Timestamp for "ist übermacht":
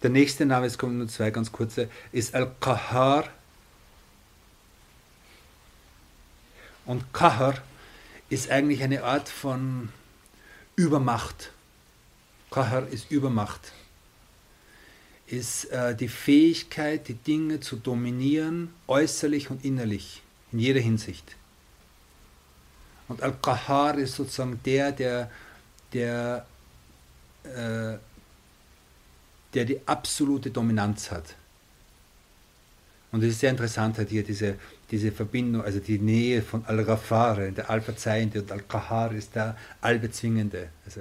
12.86-13.72